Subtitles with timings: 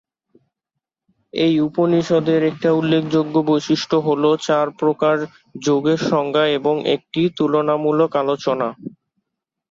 [1.33, 5.15] এই উপনিষদের একটি উল্লেখযোগ্য বৈশিষ্ট্য হল চার প্রকার
[5.61, 8.67] যোগের সংজ্ঞা এবং একটি তুলনামূলক আলোচনা।